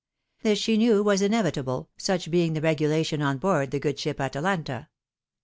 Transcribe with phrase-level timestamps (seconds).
[0.41, 4.89] This she knew was inevitable, such being the regulation on board the good ship Atalanta.